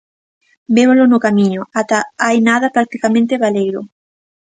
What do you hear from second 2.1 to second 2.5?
hai